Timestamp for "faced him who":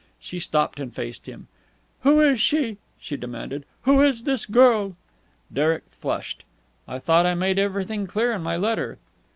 0.91-2.21